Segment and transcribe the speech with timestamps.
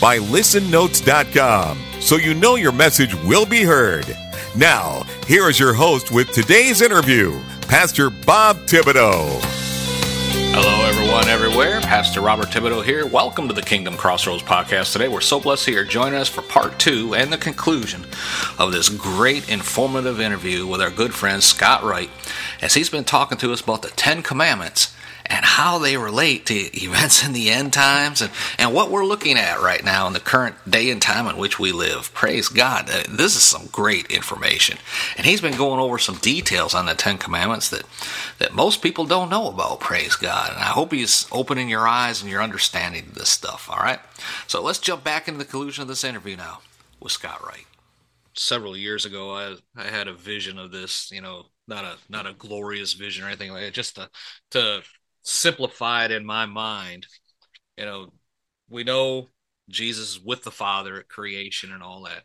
[0.00, 4.16] by listennotes.com, so you know your message will be heard.
[4.56, 9.38] Now, here is your host with today's interview, Pastor Bob Thibodeau.
[10.52, 11.80] Hello, everyone, everywhere.
[11.80, 13.06] Pastor Robert Thibodeau here.
[13.06, 14.92] Welcome to the Kingdom Crossroads podcast.
[14.92, 18.04] Today, we're so blessed here joining us for part two and the conclusion
[18.58, 22.10] of this great informative interview with our good friend Scott Wright,
[22.60, 24.92] as he's been talking to us about the Ten Commandments
[25.30, 26.54] and how they relate to
[26.84, 30.20] events in the end times and, and what we're looking at right now in the
[30.20, 32.12] current day and time in which we live.
[32.12, 32.90] Praise God.
[32.90, 34.76] Uh, this is some great information.
[35.16, 37.84] And he's been going over some details on the Ten Commandments that,
[38.38, 39.80] that most people don't know about.
[39.80, 40.50] Praise God.
[40.50, 43.70] And I hope he's opening your eyes and your understanding of this stuff.
[43.70, 44.00] All right.
[44.48, 46.60] So let's jump back into the conclusion of this interview now
[46.98, 47.66] with Scott Wright.
[48.34, 52.26] Several years ago, I, I had a vision of this, you know, not a not
[52.26, 54.08] a glorious vision or anything like that, just to
[54.52, 54.82] to
[55.22, 57.06] simplified in my mind.
[57.76, 58.12] You know,
[58.68, 59.28] we know
[59.68, 62.24] Jesus with the Father at creation and all that.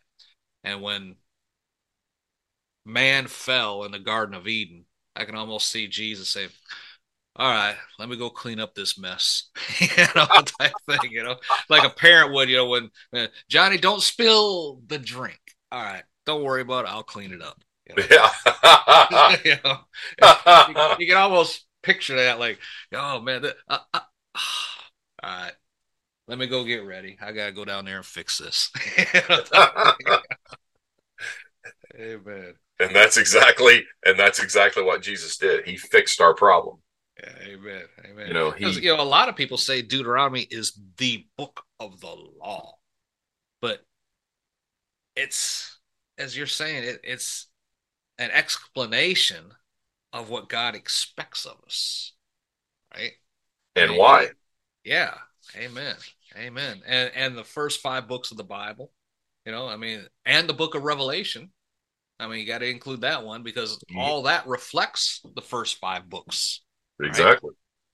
[0.64, 1.16] And when
[2.86, 4.86] man fell in the Garden of Eden,
[5.16, 6.48] I can almost see Jesus say,
[7.38, 10.26] all right, let me go clean up this mess, you know,
[10.60, 11.36] type thing, you know,
[11.70, 15.40] like a parent would, you know, when uh, Johnny, don't spill the drink.
[15.72, 16.92] All right, don't worry about it.
[16.92, 17.62] I'll clean it up.
[17.90, 18.06] You know?
[18.10, 19.38] Yeah.
[19.44, 19.80] you, know,
[20.70, 22.60] you, you, can almost picture that like,
[22.94, 24.00] oh man, the, uh, uh,
[25.24, 25.54] all right,
[26.28, 27.18] let me go get ready.
[27.22, 28.72] I gotta go down there and fix this.
[32.00, 32.54] amen.
[32.80, 35.66] And that's exactly, and that's exactly what Jesus did.
[35.66, 36.78] He fixed our problem.
[37.22, 37.84] Yeah, amen.
[38.04, 38.28] Amen.
[38.28, 42.02] You know, he, you know, a lot of people say Deuteronomy is the book of
[42.02, 42.74] the law,
[43.62, 43.80] but
[45.16, 45.76] it's
[46.18, 47.48] as you're saying, it, it's
[48.18, 49.52] an explanation
[50.16, 52.14] of what God expects of us.
[52.96, 53.12] Right?
[53.76, 54.00] And Amen.
[54.00, 54.28] why?
[54.86, 55.14] Yeah.
[55.58, 55.96] Amen.
[56.38, 56.82] Amen.
[56.88, 58.92] And and the first five books of the Bible,
[59.46, 61.52] you know, I mean, and the book of Revelation.
[62.18, 66.10] I mean, you got to include that one because all that reflects the first five
[66.10, 66.62] books.
[67.02, 67.50] Exactly.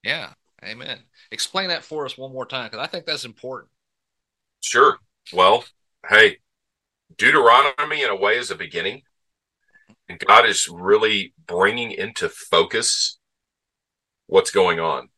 [0.05, 0.11] Right?
[0.11, 0.29] Yeah.
[0.63, 0.99] Amen.
[1.31, 3.71] Explain that for us one more time because I think that's important.
[4.59, 4.99] Sure.
[5.33, 5.65] Well,
[6.07, 6.37] hey,
[7.17, 9.01] Deuteronomy in a way is a beginning.
[10.19, 13.19] God is really bringing into focus
[14.27, 15.09] what's going on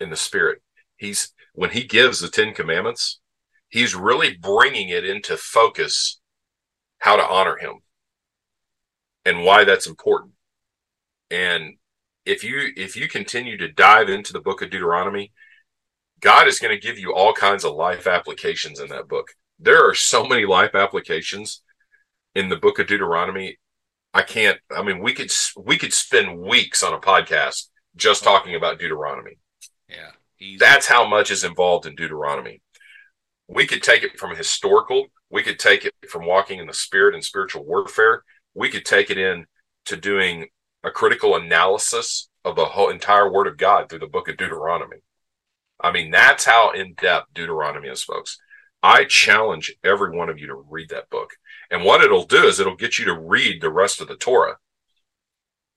[0.00, 0.62] in the spirit.
[0.96, 3.20] He's when he gives the 10 commandments,
[3.68, 6.20] he's really bringing it into focus
[6.98, 7.78] how to honor him
[9.24, 10.32] and why that's important.
[11.30, 11.76] And
[12.24, 15.32] if you if you continue to dive into the book of Deuteronomy,
[16.20, 19.28] God is going to give you all kinds of life applications in that book.
[19.58, 21.62] There are so many life applications
[22.34, 23.58] in the book of Deuteronomy
[24.14, 24.58] I can't.
[24.74, 29.38] I mean, we could we could spend weeks on a podcast just talking about Deuteronomy.
[29.88, 30.10] Yeah,
[30.40, 30.58] easy.
[30.58, 32.62] that's how much is involved in Deuteronomy.
[33.48, 35.06] We could take it from historical.
[35.30, 38.24] We could take it from walking in the spirit and spiritual warfare.
[38.54, 39.46] We could take it in
[39.86, 40.48] to doing
[40.84, 44.98] a critical analysis of the whole entire Word of God through the Book of Deuteronomy.
[45.80, 48.38] I mean, that's how in depth Deuteronomy is, folks.
[48.82, 51.32] I challenge every one of you to read that book.
[51.70, 54.58] And what it'll do is it'll get you to read the rest of the Torah.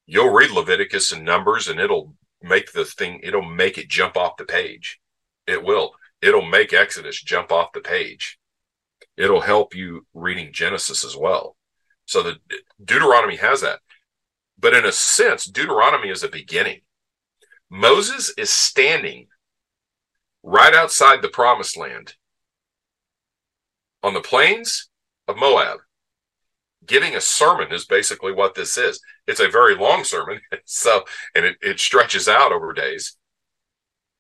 [0.06, 4.38] You'll read Leviticus and Numbers, and it'll make the thing, it'll make it jump off
[4.38, 5.00] the page.
[5.48, 5.94] It will.
[6.22, 8.38] It'll make Exodus jump off the page.
[9.18, 11.56] It'll help you reading Genesis as well.
[12.06, 12.38] So the
[12.84, 13.80] Deuteronomy has that.
[14.60, 16.82] But in a sense, Deuteronomy is a beginning.
[17.70, 19.28] Moses is standing
[20.44, 22.16] right outside the promised land
[24.04, 24.90] on the plains
[25.28, 25.80] of Moab.
[26.86, 29.00] Giving a sermon is basically what this is.
[29.28, 31.04] It's a very long sermon, so
[31.36, 33.18] and it, it stretches out over days.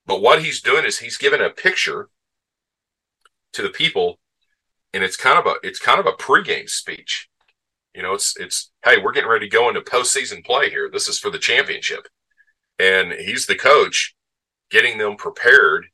[0.05, 2.09] But what he's doing is he's giving a picture
[3.53, 4.19] to the people,
[4.93, 7.29] and it's kind of a it's kind of a pregame speech.
[7.95, 10.89] You know, it's it's hey, we're getting ready to go into postseason play here.
[10.91, 12.07] This is for the championship,
[12.79, 14.15] and he's the coach,
[14.69, 15.87] getting them prepared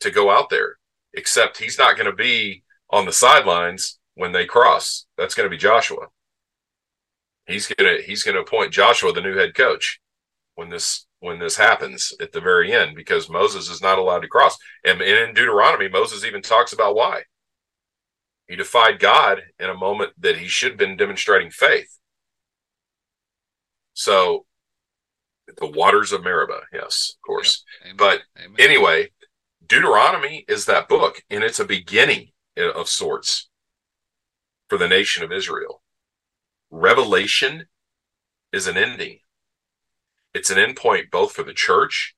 [0.00, 0.76] to go out there.
[1.14, 5.06] Except he's not going to be on the sidelines when they cross.
[5.16, 6.08] That's going to be Joshua.
[7.46, 10.00] He's gonna he's gonna appoint Joshua the new head coach
[10.54, 14.28] when this when this happens at the very end because Moses is not allowed to
[14.28, 14.56] cross.
[14.84, 17.22] And, and in Deuteronomy, Moses even talks about why.
[18.46, 21.98] He defied God in a moment that he should have been demonstrating faith.
[23.94, 24.46] So
[25.56, 27.64] the waters of Meribah, yes, of course.
[27.84, 27.96] Yep.
[27.96, 28.56] But Amen.
[28.58, 29.10] anyway,
[29.66, 33.48] Deuteronomy is that book, and it's a beginning of sorts
[34.68, 35.82] for the nation of Israel.
[36.70, 37.66] Revelation
[38.52, 39.20] is an ending.
[40.34, 42.14] It's an endpoint both for the church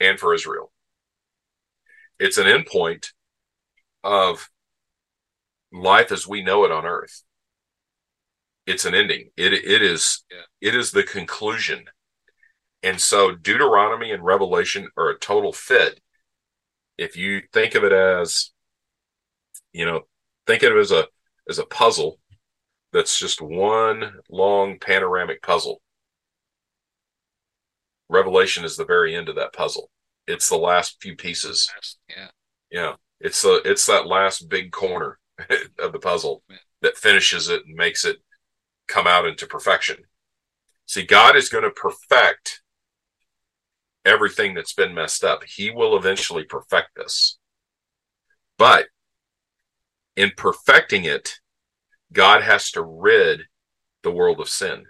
[0.00, 0.72] and for Israel.
[2.18, 3.08] It's an endpoint
[4.04, 4.48] of
[5.72, 7.22] life as we know it on earth.
[8.66, 9.30] It's an ending.
[9.36, 10.42] It it is yeah.
[10.60, 11.84] it is the conclusion.
[12.84, 16.00] And so Deuteronomy and Revelation are a total fit.
[16.98, 18.51] If you think of it as,
[19.72, 20.02] you know,
[20.46, 21.06] think of it as a
[21.48, 22.18] as a puzzle
[22.92, 25.80] that's just one long panoramic puzzle.
[28.08, 29.90] Revelation is the very end of that puzzle.
[30.26, 31.72] It's the last few pieces.
[32.08, 32.28] Yeah.
[32.70, 32.92] Yeah.
[33.20, 35.18] It's the it's that last big corner
[35.78, 36.42] of the puzzle
[36.82, 38.18] that finishes it and makes it
[38.88, 39.96] come out into perfection.
[40.86, 42.62] See, God is going to perfect
[44.04, 45.44] everything that's been messed up.
[45.44, 47.38] He will eventually perfect this.
[48.58, 48.86] But
[50.16, 51.40] in perfecting it,
[52.12, 53.42] God has to rid
[54.02, 54.86] the world of sin.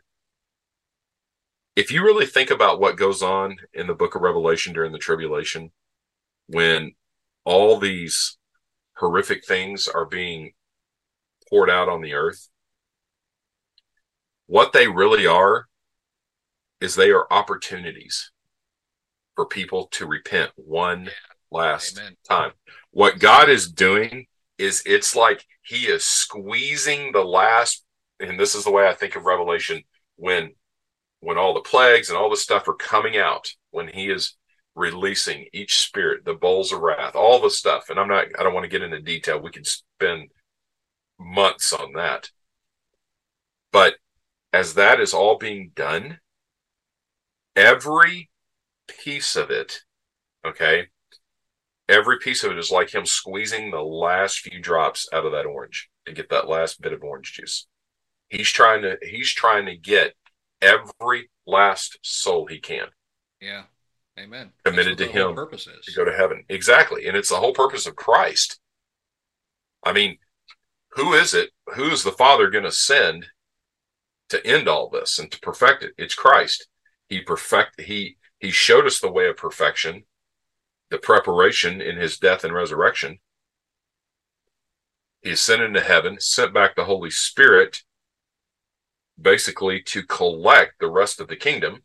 [1.77, 4.99] If you really think about what goes on in the book of Revelation during the
[4.99, 5.71] tribulation,
[6.47, 6.93] when
[7.45, 8.37] all these
[8.97, 10.53] horrific things are being
[11.49, 12.49] poured out on the earth,
[14.47, 15.67] what they really are
[16.81, 18.33] is they are opportunities
[19.35, 21.09] for people to repent one
[21.51, 22.17] last Amen.
[22.29, 22.53] time.
[22.91, 24.27] What God is doing
[24.59, 27.85] is it's like he is squeezing the last
[28.21, 29.83] and this is the way I think of Revelation
[30.17, 30.53] when
[31.21, 34.37] when all the plagues and all the stuff are coming out when he is
[34.75, 37.91] releasing each spirit, the bowls of wrath, all the stuff.
[37.91, 39.41] And I'm not, I don't want to get into detail.
[39.41, 40.31] We could spend
[41.19, 42.31] months on that.
[43.71, 43.95] But
[44.53, 46.19] as that is all being done,
[47.55, 48.31] every
[48.89, 49.83] piece of it,
[50.45, 50.89] okay,
[51.89, 55.47] every piece of it is like him squeezing the last few drops out of that
[55.47, 57.67] orange to get that last bit of orange juice.
[58.29, 60.15] He's trying to, he's trying to get
[60.61, 62.87] every last soul he can.
[63.41, 63.65] Yeah.
[64.19, 64.53] Amen.
[64.65, 65.87] Committed to Him purposes.
[65.87, 66.45] to go to heaven.
[66.49, 67.07] Exactly.
[67.07, 68.61] And it's the whole purpose of Christ.
[69.83, 70.19] I mean,
[70.91, 71.51] who is it?
[71.75, 73.27] Who is the Father going to send
[74.29, 75.93] to end all this and to perfect it?
[75.97, 76.69] It's Christ.
[77.09, 80.05] He perfect he he showed us the way of perfection,
[80.93, 83.19] the preparation in his death and resurrection.
[85.23, 87.83] He ascended into heaven, sent back the Holy Spirit
[89.21, 91.83] basically to collect the rest of the kingdom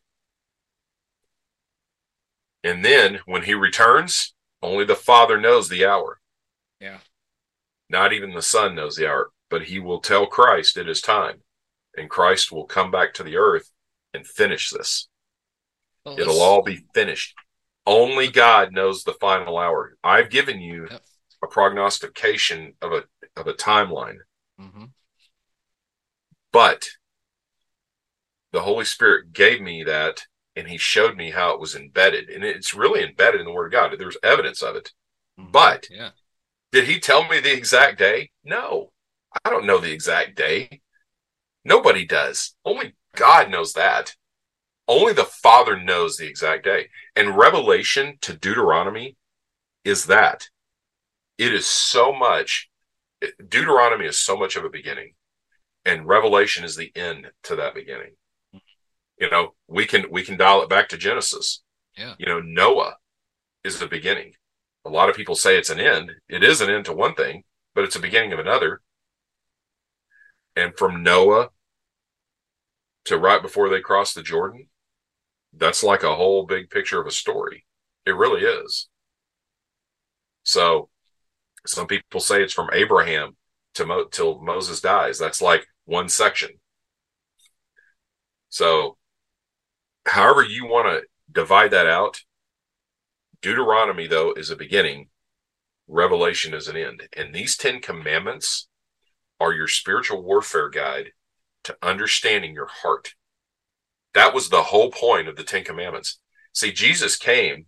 [2.68, 6.19] and then when he returns, only the Father knows the hour.
[6.81, 6.98] Yeah.
[7.89, 11.44] Not even the Son knows the hour, but he will tell Christ it is time.
[11.95, 13.71] And Christ will come back to the earth
[14.13, 15.07] and finish this.
[16.06, 17.36] Well, It'll all be finished.
[17.88, 19.98] Only God knows the final hour.
[20.04, 21.01] I've given you yep.
[21.44, 23.04] a prognostication of a
[23.36, 24.18] of a timeline.
[24.62, 24.86] Mm-hmm.
[26.51, 26.89] But
[28.51, 30.22] the Holy Spirit gave me that
[30.57, 33.67] and he showed me how it was embedded and it's really embedded in the word
[33.67, 34.91] of god there's evidence of it
[35.39, 35.51] mm-hmm.
[35.51, 36.10] but yeah
[36.72, 38.91] did he tell me the exact day no
[39.46, 40.82] i don't know the exact day
[41.63, 44.15] nobody does only god knows that
[44.88, 46.88] only the father knows the exact day.
[47.15, 49.17] And revelation to deuteronomy
[49.84, 50.48] is that.
[51.38, 52.70] It is so much
[53.50, 55.13] deuteronomy is so much of a beginning
[55.86, 58.12] and revelation is the end to that beginning.
[59.20, 61.63] You know we can we can dial it back to genesis.
[61.98, 62.13] Yeah.
[62.20, 62.98] You know noah
[63.63, 64.34] is the beginning.
[64.86, 66.12] A lot of people say it's an end.
[66.29, 67.44] It is an end to one thing
[67.77, 68.82] but it's a beginning of another.
[70.56, 71.50] And from noah
[73.06, 74.67] to right before they cross the jordan
[75.58, 77.66] that's like a whole big picture of a story.
[78.06, 78.88] It really is.
[80.44, 80.90] So
[81.66, 83.36] some people say it's from abraham
[83.76, 85.20] to Mo- till moses dies.
[85.20, 86.52] That's like one section.
[88.50, 88.98] So
[90.06, 92.22] however you want to divide that out,
[93.42, 95.10] Deuteronomy, though, is a beginning,
[95.88, 97.08] Revelation is an end.
[97.14, 98.68] And these 10 commandments
[99.40, 101.12] are your spiritual warfare guide
[101.64, 103.14] to understanding your heart.
[104.17, 106.17] That was the whole point of the 10 commandments.
[106.51, 107.67] See, Jesus came,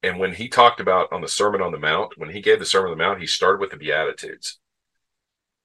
[0.00, 2.64] and when he talked about on the Sermon on the Mount, when he gave the
[2.64, 4.60] Sermon on the Mount, he started with the Beatitudes.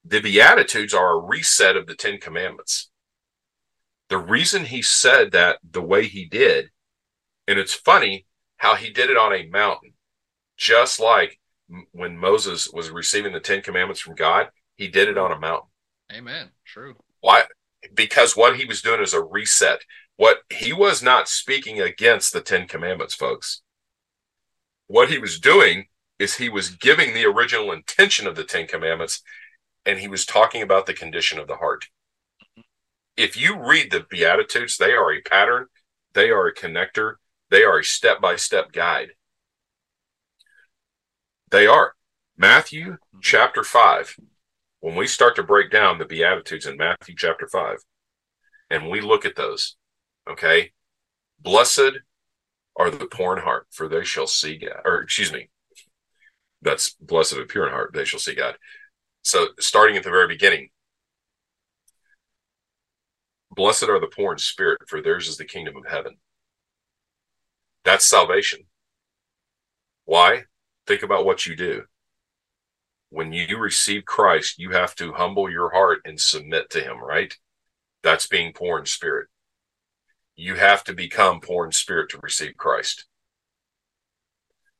[0.04, 2.90] The Beatitudes are a reset of the 10 commandments.
[4.08, 6.70] The reason he said that the way he did,
[7.46, 9.92] and it's funny how he did it on a mountain,
[10.56, 11.38] just like
[11.92, 15.70] when Moses was receiving the Ten Commandments from God, he did it on a mountain.
[16.12, 16.50] Amen.
[16.64, 16.96] True.
[17.20, 17.44] Why?
[17.94, 19.80] Because what he was doing is a reset.
[20.16, 23.62] What he was not speaking against the Ten Commandments, folks.
[24.86, 25.86] What he was doing
[26.18, 29.22] is he was giving the original intention of the Ten Commandments
[29.84, 31.86] and he was talking about the condition of the heart.
[33.16, 35.66] If you read the Beatitudes, they are a pattern,
[36.14, 37.14] they are a connector,
[37.50, 39.10] they are a step by step guide.
[41.50, 41.94] They are.
[42.36, 43.18] Matthew mm-hmm.
[43.20, 44.16] chapter 5,
[44.82, 47.78] when we start to break down the Beatitudes in Matthew chapter 5,
[48.68, 49.76] and we look at those,
[50.28, 50.72] okay,
[51.38, 52.00] blessed
[52.76, 54.80] are the poor in heart, for they shall see God.
[54.84, 55.50] Or, excuse me,
[56.62, 58.56] that's blessed of pure in heart, they shall see God.
[59.22, 60.70] So, starting at the very beginning,
[63.52, 66.16] blessed are the poor in spirit, for theirs is the kingdom of heaven.
[67.84, 68.64] That's salvation.
[70.06, 70.42] Why?
[70.88, 71.84] Think about what you do.
[73.12, 77.36] When you receive Christ, you have to humble your heart and submit to Him, right?
[78.02, 79.28] That's being poor in spirit.
[80.34, 83.04] You have to become poor in spirit to receive Christ.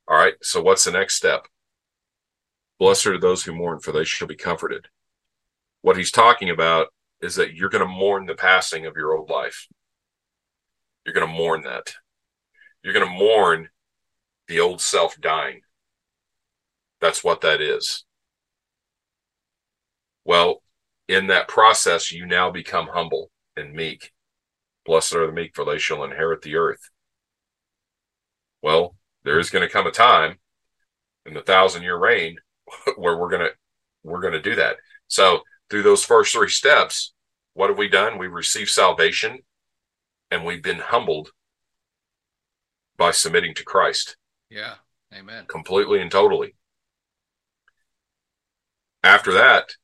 [0.08, 0.32] All right.
[0.40, 1.46] So, what's the next step?
[2.78, 4.88] Blessed are those who mourn, for they shall be comforted.
[5.82, 6.86] What he's talking about
[7.20, 9.68] is that you're going to mourn the passing of your old life.
[11.04, 11.92] You're going to mourn that.
[12.82, 13.68] You're going to mourn
[14.48, 15.60] the old self dying.
[16.98, 18.06] That's what that is.
[20.24, 20.62] Well,
[21.08, 24.12] in that process, you now become humble and meek.
[24.84, 26.90] Blessed are the meek, for they shall inherit the earth.
[28.62, 30.38] Well, there is going to come a time
[31.26, 32.36] in the thousand year reign
[32.96, 33.50] where we're gonna
[34.02, 34.76] we're gonna do that.
[35.08, 37.12] So through those first three steps,
[37.54, 38.18] what have we done?
[38.18, 39.38] We've received salvation
[40.30, 41.30] and we've been humbled
[42.96, 44.16] by submitting to Christ.
[44.48, 44.74] Yeah.
[45.14, 45.44] Amen.
[45.46, 46.54] Completely and totally.
[49.04, 49.74] After that,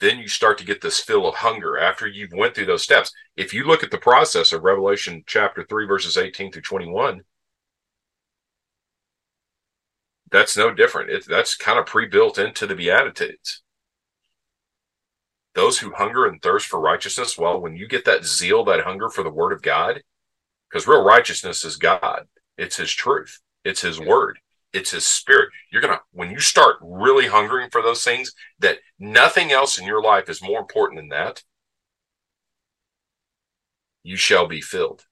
[0.00, 3.12] then you start to get this fill of hunger after you've went through those steps.
[3.36, 7.22] If you look at the process of Revelation chapter 3 verses 18 through 21,
[10.30, 11.10] that's no different.
[11.10, 13.62] It, that's kind of pre-built into the Beatitudes.
[15.54, 19.08] Those who hunger and thirst for righteousness, well, when you get that zeal, that hunger
[19.08, 20.02] for the word of God,
[20.68, 22.26] because real righteousness is God.
[22.58, 23.40] It's his truth.
[23.64, 24.40] It's his word.
[24.74, 25.50] It's his spirit.
[25.70, 30.02] You're to, when you start really hungering for those things, that nothing else in your
[30.02, 31.44] life is more important than that,
[34.02, 35.06] you shall be filled.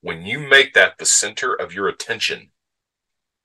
[0.00, 2.50] When you make that the center of your attention,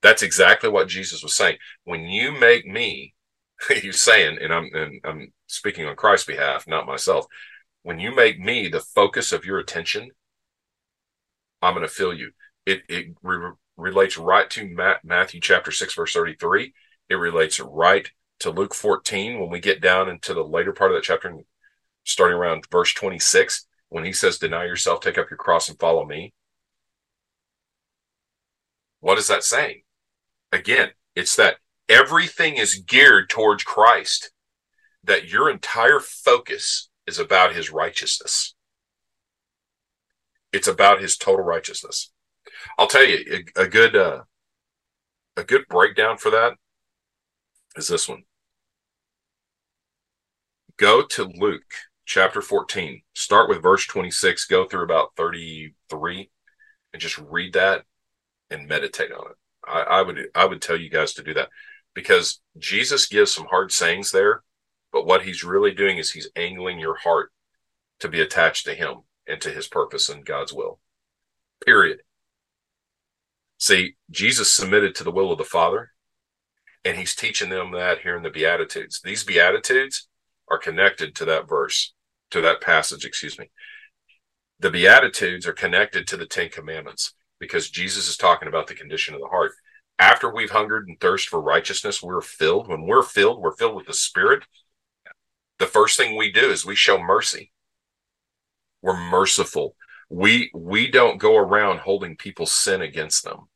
[0.01, 1.57] that's exactly what Jesus was saying.
[1.83, 3.13] When you make me,
[3.69, 7.25] he's saying, and I'm and I'm speaking on Christ's behalf, not myself.
[7.83, 10.09] When you make me the focus of your attention,
[11.61, 12.31] I'm going to fill you.
[12.65, 16.73] It it re- relates right to Matthew chapter six verse thirty three.
[17.09, 20.97] It relates right to Luke 14 when we get down into the later part of
[20.97, 21.35] that chapter,
[22.03, 26.05] starting around verse 26, when he says, "Deny yourself, take up your cross, and follow
[26.05, 26.33] me."
[29.01, 29.83] What is that saying?
[30.51, 31.57] Again, it's that
[31.89, 34.31] everything is geared towards Christ,
[35.03, 38.55] that your entire focus is about his righteousness.
[40.53, 42.12] It's about his total righteousness.
[42.77, 44.23] I'll tell you a, a good uh,
[45.37, 46.53] a good breakdown for that
[47.75, 48.23] is this one.
[50.77, 51.73] Go to Luke
[52.05, 53.01] chapter 14.
[53.13, 56.29] Start with verse 26, go through about 33
[56.91, 57.83] and just read that
[58.49, 59.37] and meditate on it.
[59.67, 61.49] I, I would I would tell you guys to do that
[61.93, 64.43] because Jesus gives some hard sayings there,
[64.91, 67.31] but what he's really doing is he's angling your heart
[67.99, 70.79] to be attached to him and to his purpose and God's will.
[71.65, 72.01] Period.
[73.63, 75.93] See, Jesus submitted to the will of the Father,
[76.83, 78.99] and he's teaching them that here in the Beatitudes.
[79.01, 80.09] These Beatitudes
[80.51, 81.93] are connected to that verse,
[82.31, 83.51] to that passage, excuse me.
[84.59, 89.13] The Beatitudes are connected to the Ten Commandments because Jesus is talking about the condition
[89.13, 89.53] of the heart.
[89.97, 92.67] After we've hungered and thirst for righteousness, we're filled.
[92.67, 94.43] When we're filled, we're filled with the Spirit.
[95.59, 97.53] The first thing we do is we show mercy.
[98.81, 99.77] We're merciful.
[100.09, 103.47] We we don't go around holding people's sin against them.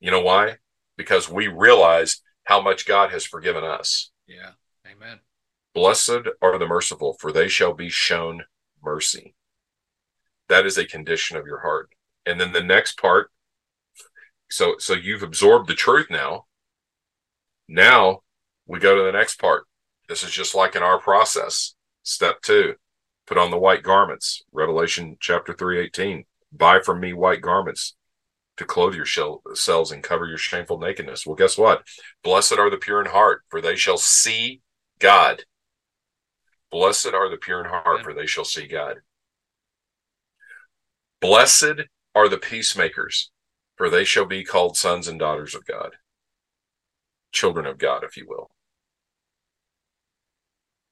[0.00, 0.56] You know why?
[0.96, 4.10] Because we realize how much God has forgiven us.
[4.26, 4.52] Yeah.
[4.90, 5.20] Amen.
[5.74, 8.44] Blessed are the merciful, for they shall be shown
[8.82, 9.34] mercy.
[10.48, 11.90] That is a condition of your heart.
[12.24, 13.30] And then the next part,
[14.48, 16.46] so so you've absorbed the truth now.
[17.68, 18.20] Now
[18.66, 19.64] we go to the next part.
[20.08, 21.74] This is just like in our process.
[22.04, 22.74] Step two,
[23.26, 24.42] put on the white garments.
[24.52, 26.24] Revelation chapter 318.
[26.52, 27.96] Buy from me white garments.
[28.56, 31.26] To clothe yourselves and cover your shameful nakedness.
[31.26, 31.84] Well, guess what?
[32.22, 34.62] Blessed are the pure in heart, for they shall see
[34.98, 35.44] God.
[36.70, 38.96] Blessed are the pure in heart, for they shall see God.
[41.20, 41.82] Blessed
[42.14, 43.30] are the peacemakers,
[43.76, 45.96] for they shall be called sons and daughters of God,
[47.32, 48.50] children of God, if you will.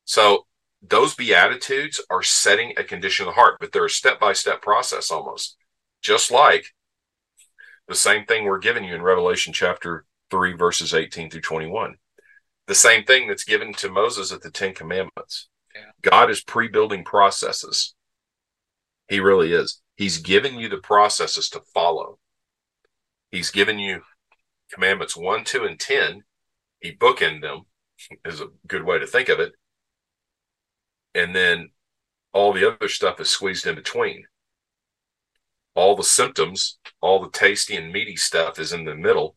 [0.04, 0.46] So
[0.82, 4.60] those beatitudes are setting a condition of the heart, but they're a step by step
[4.60, 5.56] process almost,
[6.02, 6.74] just like
[7.88, 11.96] the same thing we're giving you in Revelation chapter 3, verses 18 through 21.
[12.66, 15.48] The same thing that's given to Moses at the Ten Commandments.
[15.74, 15.90] Yeah.
[16.02, 17.94] God is pre building processes.
[19.08, 19.82] He really is.
[19.96, 22.18] He's given you the processes to follow.
[23.30, 24.00] He's given you
[24.72, 26.22] commandments 1, 2, and 10.
[26.80, 27.62] He bookend them,
[28.24, 29.52] is a good way to think of it.
[31.14, 31.70] And then
[32.32, 34.24] all the other stuff is squeezed in between
[35.74, 39.36] all the symptoms, all the tasty and meaty stuff is in the middle,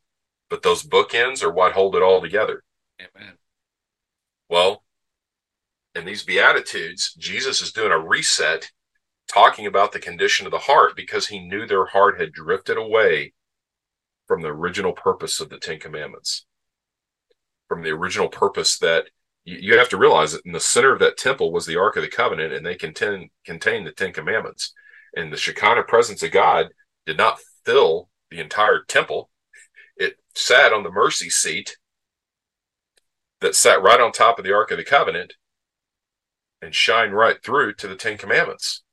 [0.49, 2.63] but those bookends are what hold it all together.
[2.99, 3.33] Amen.
[4.49, 4.83] Well,
[5.95, 8.71] in these Beatitudes, Jesus is doing a reset,
[9.27, 13.33] talking about the condition of the heart because he knew their heart had drifted away
[14.27, 16.45] from the original purpose of the Ten Commandments,
[17.67, 19.05] from the original purpose that
[19.43, 22.03] you, have to realize that in the center of that temple was the Ark of
[22.03, 24.73] the Covenant, and they contain contain the Ten Commandments
[25.17, 26.67] and the Shekinah presence of God
[27.07, 29.29] did not fill the entire temple.
[29.97, 31.77] It sat on the mercy seat
[33.41, 35.33] that sat right on top of the Ark of the Covenant
[36.61, 38.83] and shined right through to the Ten Commandments.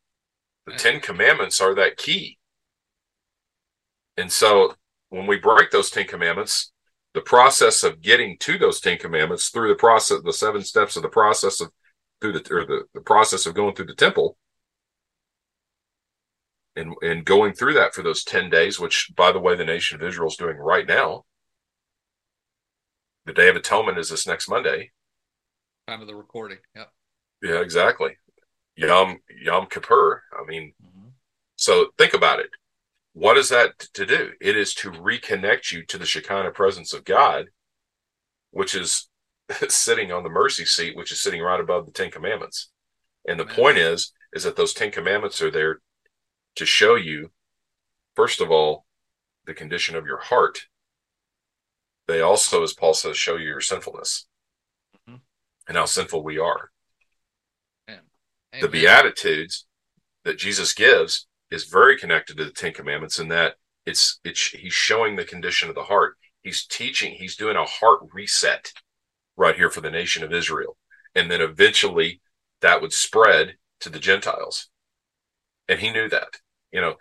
[0.66, 0.78] The hmm.
[0.78, 2.38] Ten Commandments are that key.
[4.16, 4.74] And so
[5.10, 6.72] when we break those Ten Commandments,
[7.12, 11.02] the process of getting to those Ten Commandments through the process, the seven steps of
[11.02, 11.70] the process of
[12.20, 14.38] through the or the, the process of going through the temple
[16.76, 19.96] and and going through that for those 10 days which by the way the nation
[20.00, 21.24] of israel is doing right now.
[23.26, 24.90] The day of atonement is this next monday.
[25.86, 26.90] Time of the recording yep.
[27.42, 28.16] Yeah exactly.
[28.76, 31.08] Yom yom kippur i mean mm-hmm.
[31.56, 32.50] so think about it.
[33.12, 34.32] What is that to do?
[34.40, 37.46] It is to reconnect you to the shekinah presence of god
[38.50, 39.08] which is
[39.68, 42.70] sitting on the mercy seat which is sitting right above the ten commandments.
[43.26, 43.56] And the Amen.
[43.56, 45.80] point is is that those ten commandments are there
[46.56, 47.30] to show you,
[48.14, 48.84] first of all,
[49.46, 50.66] the condition of your heart.
[52.06, 54.26] They also, as Paul says, show you your sinfulness
[55.08, 55.18] mm-hmm.
[55.68, 56.70] and how sinful we are.
[57.88, 58.02] Amen.
[58.60, 59.66] The Beatitudes
[60.24, 63.54] that Jesus gives is very connected to the Ten Commandments in that
[63.86, 66.16] it's it's he's showing the condition of the heart.
[66.42, 68.72] He's teaching, he's doing a heart reset
[69.36, 70.76] right here for the nation of Israel.
[71.14, 72.20] And then eventually
[72.60, 74.68] that would spread to the Gentiles.
[75.68, 76.40] And he knew that
[76.74, 76.96] you know,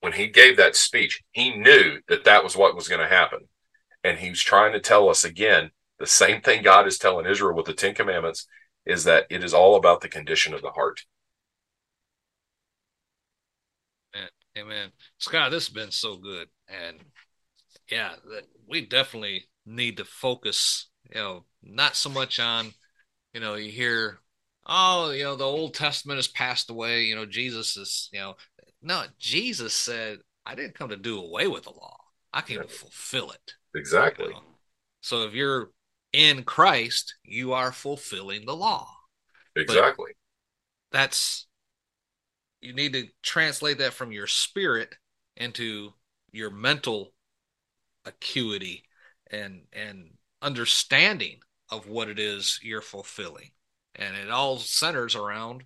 [0.00, 3.40] when he gave that speech, he knew that that was what was going to happen.
[4.04, 7.56] And he was trying to tell us again the same thing God is telling Israel
[7.56, 8.46] with the Ten Commandments
[8.86, 11.00] is that it is all about the condition of the heart.
[14.14, 14.28] Amen.
[14.58, 14.92] Amen.
[15.16, 16.48] Scott, this has been so good.
[16.68, 16.98] And
[17.90, 18.12] yeah,
[18.68, 22.72] we definitely need to focus, you know, not so much on,
[23.32, 24.20] you know, you hear,
[24.66, 27.04] oh, you know, the Old Testament has passed away.
[27.04, 28.34] You know, Jesus is, you know,
[28.82, 31.96] no, Jesus said, I didn't come to do away with the law.
[32.32, 32.62] I came yeah.
[32.62, 33.52] to fulfill it.
[33.74, 34.26] Exactly.
[34.26, 34.42] You know?
[35.00, 35.70] So if you're
[36.12, 38.88] in Christ, you are fulfilling the law.
[39.56, 40.12] Exactly.
[40.90, 41.46] But that's
[42.60, 44.94] you need to translate that from your spirit
[45.36, 45.92] into
[46.32, 47.12] your mental
[48.04, 48.84] acuity
[49.30, 50.10] and and
[50.42, 51.38] understanding
[51.70, 53.50] of what it is you're fulfilling.
[53.94, 55.64] And it all centers around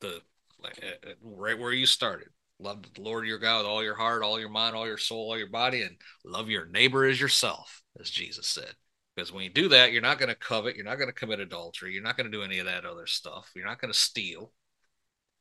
[0.00, 0.20] the
[0.64, 2.28] Uh, uh, right where you started.
[2.58, 5.30] Love the Lord your God with all your heart, all your mind, all your soul,
[5.30, 8.74] all your body, and love your neighbor as yourself, as Jesus said.
[9.16, 11.40] Because when you do that, you're not going to covet, you're not going to commit
[11.40, 13.98] adultery, you're not going to do any of that other stuff, you're not going to
[13.98, 14.52] steal.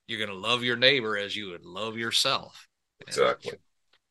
[0.07, 2.67] You're going to love your neighbor as you would love yourself.
[3.01, 3.51] Exactly.
[3.51, 3.59] And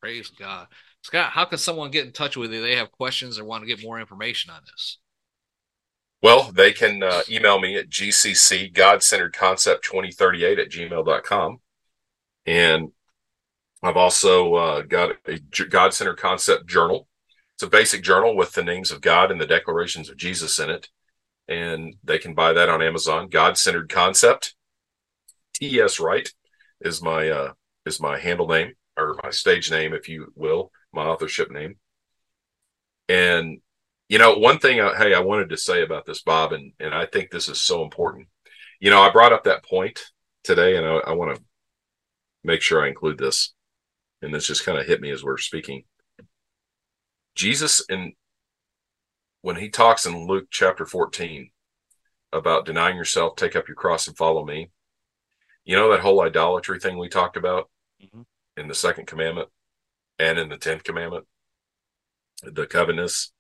[0.01, 0.69] praise God.
[1.03, 2.63] Scott, how can someone get in touch with you?
[2.63, 4.99] They have questions or want to get more information on this.
[6.21, 11.61] Well, they can uh, email me at gcc God Centered Concept 2038 at gmail.com.
[12.45, 12.89] And
[13.83, 17.07] I've also uh, got a God Centered Concept journal.
[17.55, 20.71] It's a basic journal with the names of God and the declarations of Jesus in
[20.71, 20.89] it.
[21.47, 23.29] And they can buy that on Amazon.
[23.29, 24.55] God Centered Concept.
[25.55, 25.99] T.S.
[25.99, 26.29] Wright
[26.81, 27.53] is my uh,
[27.85, 31.77] is my handle name or my stage name, if you will, my authorship name.
[33.09, 33.61] And
[34.09, 36.95] you know, one thing, I, hey, I wanted to say about this, Bob, and, and
[36.95, 38.29] I think this is so important.
[38.81, 40.03] You know, I brought up that point
[40.45, 41.43] today, and I, I want to
[42.43, 43.53] make sure I include this.
[44.23, 45.85] and this just kind of hit me as we're speaking.
[47.35, 48.15] Jesus, in
[49.43, 51.51] when he talks in Luke chapter 14
[52.33, 54.71] about denying yourself, take up your cross and follow me,
[55.65, 57.71] you know that whole idolatry thing we talked about
[58.03, 58.23] mm-hmm.
[58.57, 59.49] in the second commandment
[60.19, 61.27] and in the tenth commandment,
[62.43, 63.33] the covenants.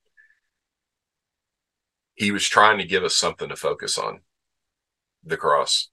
[2.18, 4.22] He was trying to give us something to focus on
[5.22, 5.88] the cross.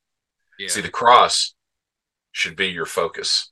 [0.58, 0.70] Yeah.
[0.70, 1.54] See, the cross
[2.32, 3.52] should be your focus.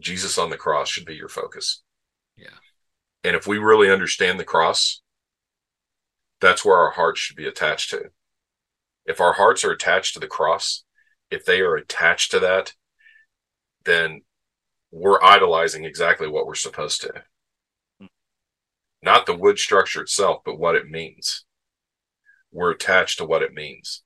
[0.00, 1.82] Jesus on the cross should be your focus.
[2.34, 2.56] Yeah.
[3.22, 5.02] And if we really understand the cross,
[6.40, 8.04] that's where our hearts should be attached to.
[9.04, 10.84] If our hearts are attached to the cross,
[11.30, 12.72] if they are attached to that,
[13.84, 14.22] then
[14.90, 17.12] we're idolizing exactly what we're supposed to.
[18.00, 18.06] Hmm.
[19.02, 21.44] Not the wood structure itself, but what it means.
[22.52, 24.02] We're attached to what it means.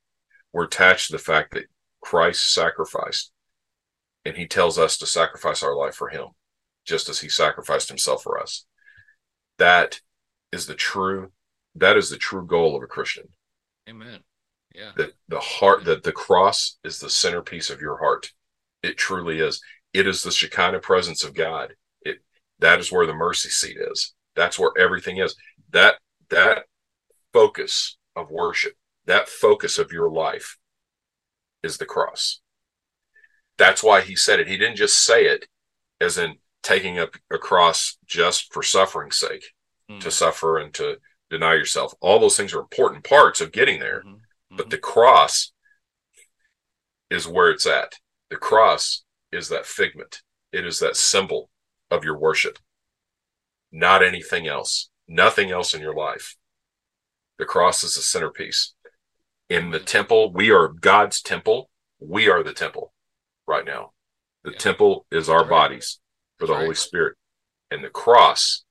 [0.52, 1.66] We're attached to the fact that
[2.00, 3.32] Christ sacrificed,
[4.24, 6.28] and he tells us to sacrifice our life for him,
[6.84, 8.64] just as he sacrificed himself for us.
[9.58, 10.00] That
[10.52, 11.32] is the true
[11.74, 13.28] that is the true goal of a Christian.
[13.88, 14.20] Amen.
[14.74, 14.92] Yeah.
[14.96, 18.32] That the heart that the cross is the centerpiece of your heart.
[18.82, 19.60] It truly is.
[19.92, 21.74] It is the Shekinah presence of God.
[22.02, 22.18] It
[22.60, 24.14] that is where the mercy seat is.
[24.34, 25.34] That's where everything is.
[25.70, 25.96] That
[26.30, 26.64] that
[27.32, 28.72] focus of worship,
[29.04, 30.58] that focus of your life
[31.62, 32.40] is the cross.
[33.58, 34.48] That's why he said it.
[34.48, 35.46] He didn't just say it
[36.00, 39.52] as in taking up a cross just for suffering's sake,
[39.90, 40.00] mm.
[40.00, 40.96] to suffer and to
[41.30, 41.94] deny yourself.
[42.00, 44.00] All those things are important parts of getting there.
[44.00, 44.10] Mm-hmm.
[44.10, 44.56] Mm-hmm.
[44.56, 45.52] But the cross
[47.10, 47.94] is where it's at.
[48.30, 51.50] The cross is that figment, it is that symbol
[51.90, 52.58] of your worship,
[53.70, 56.36] not anything else, nothing else in your life.
[57.38, 58.74] The cross is the centerpiece.
[59.48, 61.70] In the temple, we are God's temple.
[62.00, 62.92] We are the temple
[63.46, 63.92] right now.
[64.44, 64.58] The yeah.
[64.58, 66.00] temple is our bodies
[66.38, 66.62] for the right.
[66.62, 67.16] Holy Spirit.
[67.70, 68.64] And the cross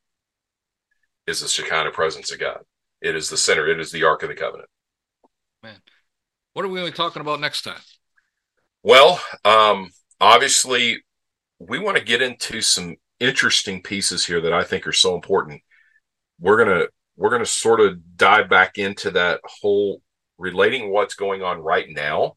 [1.28, 2.60] is the Shekinah presence of God.
[3.02, 3.68] It is the center.
[3.68, 4.70] It is the Ark of the Covenant.
[5.64, 5.76] Man,
[6.54, 7.82] what are we going to be talking about next time?
[8.84, 9.90] Well, um,
[10.22, 11.04] obviously,
[11.60, 15.62] we want to get into some interesting pieces here that I think are so important.
[16.40, 20.02] We're gonna we're gonna sort of dive back into that whole
[20.38, 22.36] relating what's going on right now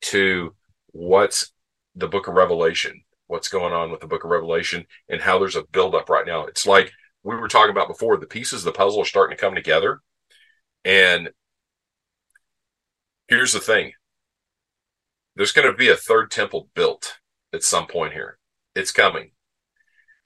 [0.00, 0.54] to
[0.92, 1.52] what's
[1.94, 5.56] the book of Revelation, what's going on with the book of Revelation, and how there's
[5.56, 6.46] a buildup right now.
[6.46, 9.40] It's like we were talking about before, the pieces of the puzzle are starting to
[9.40, 10.00] come together.
[10.84, 11.30] And
[13.28, 13.92] here's the thing
[15.36, 17.18] there's going to be a third temple built
[17.52, 18.38] at some point here.
[18.74, 19.32] It's coming.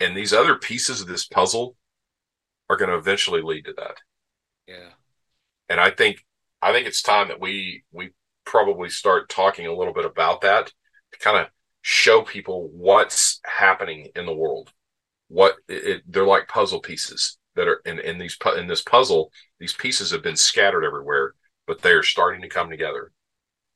[0.01, 1.77] And these other pieces of this puzzle
[2.73, 3.97] are going to eventually lead to that.
[4.67, 4.91] Yeah.
[5.69, 6.25] And I think
[6.61, 8.11] I think it's time that we we
[8.45, 10.73] probably start talking a little bit about that
[11.13, 11.49] to kind of
[11.83, 14.73] show people what's happening in the world
[15.29, 19.73] what it, they're like puzzle pieces that are in, in these in this puzzle these
[19.73, 21.35] pieces have been scattered everywhere
[21.67, 23.11] but they are starting to come together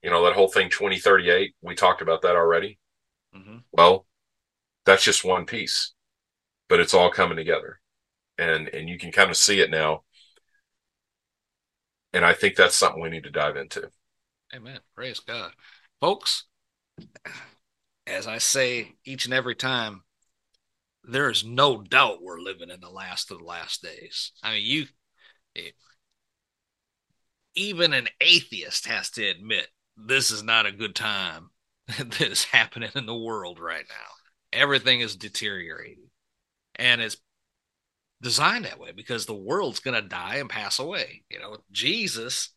[0.03, 2.79] you know that whole thing 2038 we talked about that already
[3.35, 3.59] mm-hmm.
[3.73, 4.07] well
[4.85, 5.93] that's just one piece
[6.69, 7.81] but it's all coming together
[8.39, 10.03] and and you can kind of see it now.
[12.13, 13.91] And i think that's something we need to dive into.
[14.55, 14.81] Amen.
[14.95, 15.53] Praise god.
[16.01, 16.45] Folks
[18.07, 20.03] as i say each and every time
[21.07, 24.33] there is no doubt we're living in the last of the last days.
[24.43, 24.87] I mean, you,
[25.55, 25.75] it,
[27.55, 31.51] even an atheist has to admit this is not a good time
[31.87, 34.59] that is happening in the world right now.
[34.59, 36.09] Everything is deteriorating,
[36.77, 37.17] and it's
[38.23, 41.25] designed that way because the world's going to die and pass away.
[41.31, 42.51] You know, Jesus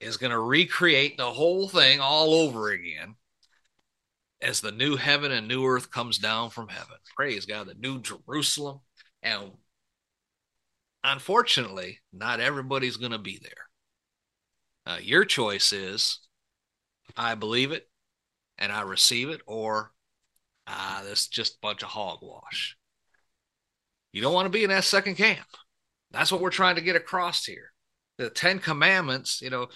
[0.00, 3.14] is going to recreate the whole thing all over again
[4.40, 6.96] as the new heaven and new earth comes down from heaven.
[7.16, 8.80] Praise God, the new Jerusalem.
[9.22, 9.52] And
[11.04, 14.94] unfortunately, not everybody's going to be there.
[14.94, 16.18] Uh, your choice is
[17.16, 17.88] I believe it
[18.58, 19.92] and I receive it, or
[20.66, 22.76] ah, this just a bunch of hogwash.
[24.12, 25.46] You don't want to be in that second camp.
[26.10, 27.72] That's what we're trying to get across here.
[28.18, 29.68] The Ten Commandments, you know,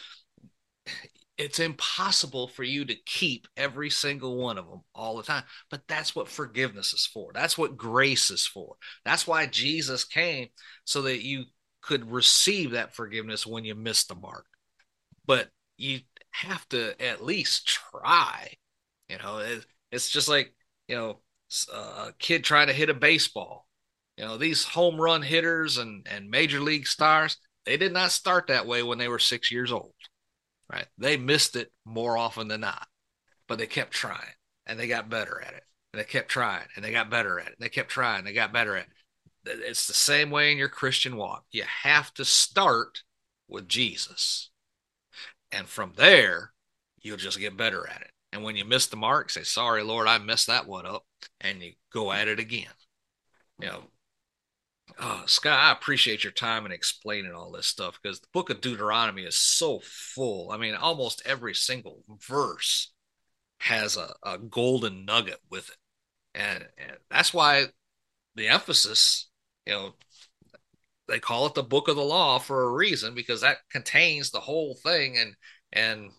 [1.39, 5.45] it's impossible for you to keep every single one of them all the time.
[5.71, 7.31] But that's what forgiveness is for.
[7.35, 8.77] That's what grace is for.
[9.05, 10.49] That's why Jesus came
[10.85, 11.45] so that you
[11.83, 14.47] could receive that forgiveness when you miss the mark.
[15.27, 18.53] But you have to at least try.
[19.09, 19.45] You know,
[19.93, 20.55] it's just like,
[20.89, 21.21] you know,
[21.73, 23.66] uh, a kid trying to hit a baseball.
[24.17, 28.47] You know, these home run hitters and, and major league stars, they did not start
[28.47, 29.93] that way when they were six years old
[30.71, 30.87] right?
[30.99, 32.87] They missed it more often than not,
[33.49, 34.35] but they kept trying
[34.67, 35.63] and they got better at it.
[35.93, 37.57] and they kept trying and they got better at it.
[37.59, 39.61] They kept trying, they got better at it.
[39.63, 41.45] It's the same way in your Christian walk.
[41.53, 43.03] You have to start
[43.49, 44.51] with Jesus.
[45.53, 46.53] And from there,
[47.01, 48.11] you'll just get better at it.
[48.33, 51.05] And when you miss the mark, say, Sorry, Lord, I messed that one up.
[51.41, 52.73] And you go at it again.
[53.61, 53.85] You know,
[54.99, 58.61] oh, Scott, I appreciate your time in explaining all this stuff because the book of
[58.61, 60.51] Deuteronomy is so full.
[60.51, 62.93] I mean, almost every single verse
[63.59, 65.77] has a, a golden nugget with it.
[66.35, 67.67] And, and that's why
[68.35, 69.29] the emphasis,
[69.67, 69.95] you know,
[71.09, 74.41] they call it the book of the law for a reason because that contains the
[74.41, 75.35] whole thing and
[75.73, 76.11] and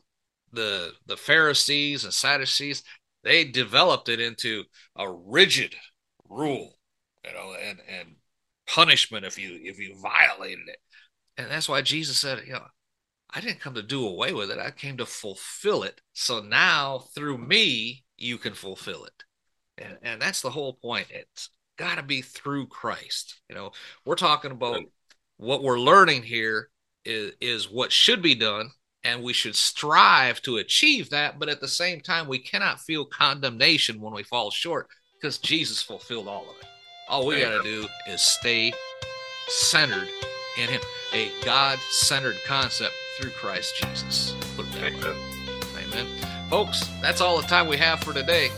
[0.54, 2.84] the the Pharisees and Sadducees
[3.24, 4.64] they developed it into
[4.96, 5.76] a rigid
[6.30, 6.74] rule
[7.26, 8.16] you know and and
[8.68, 10.78] punishment if you if you violated it.
[11.38, 12.66] And that's why Jesus said you know
[13.30, 14.60] I didn't come to do away with it.
[14.60, 16.02] I came to fulfill it.
[16.14, 19.24] So now through me you can fulfill it.
[19.78, 21.08] And and that's the whole point.
[21.10, 23.42] It's got to be through Christ.
[23.50, 23.72] You know,
[24.06, 24.82] we're talking about
[25.38, 26.70] what we're learning here
[27.06, 28.70] is is what should be done
[29.04, 33.06] and we should strive to achieve that but at the same time we cannot feel
[33.06, 36.68] condemnation when we fall short because jesus fulfilled all of it
[37.10, 38.74] all we got to do is stay
[39.48, 40.10] centered
[40.58, 40.82] in him
[41.14, 45.16] a god-centered concept through christ jesus put it that amen.
[45.76, 46.08] way amen
[46.50, 48.50] folks that's all the time we have for today